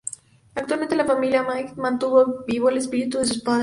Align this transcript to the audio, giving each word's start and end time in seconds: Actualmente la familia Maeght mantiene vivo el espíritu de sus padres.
Actualmente 0.55 0.95
la 0.95 1.05
familia 1.05 1.43
Maeght 1.43 1.75
mantiene 1.75 2.25
vivo 2.47 2.69
el 2.71 2.77
espíritu 2.77 3.19
de 3.19 3.25
sus 3.25 3.39
padres. 3.43 3.59